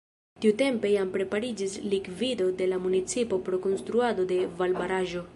[0.43, 5.23] Tiutempe jam prepariĝis likvido de la municipo pro konstruado de valbaraĵo.